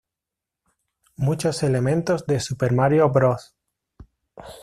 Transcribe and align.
Muchos 1.17 1.61
elementos 1.61 2.25
de 2.25 2.39
"Super 2.39 2.73
Mario 2.73 3.11
Bros. 3.11 3.55